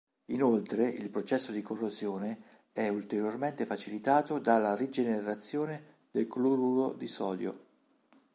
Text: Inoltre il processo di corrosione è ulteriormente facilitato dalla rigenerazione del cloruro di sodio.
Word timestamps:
Inoltre 0.31 0.87
il 0.89 1.11
processo 1.11 1.51
di 1.51 1.61
corrosione 1.61 2.65
è 2.71 2.87
ulteriormente 2.87 3.67
facilitato 3.67 4.39
dalla 4.39 4.75
rigenerazione 4.75 5.99
del 6.09 6.25
cloruro 6.25 6.93
di 6.95 7.05
sodio. 7.05 7.65